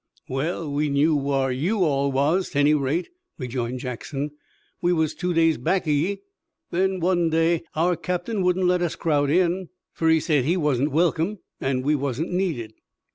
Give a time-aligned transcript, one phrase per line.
[0.27, 4.31] "Well, we knew whar you all was, 't any rate," rejoined Jackson.
[4.81, 6.23] "We was two days back o' ye,
[6.71, 7.65] then one day.
[7.75, 11.93] Our captain wouldn't let us crowd in, fer he said he wasn't welcome an' we
[11.93, 12.73] wasn't needed.